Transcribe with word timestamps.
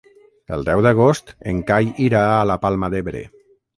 El 0.55 0.63
deu 0.69 0.81
d'agost 0.85 1.29
en 1.53 1.59
Cai 1.69 1.91
irà 2.09 2.23
a 2.39 2.43
la 2.53 2.57
Palma 2.65 2.91
d'Ebre. 2.95 3.23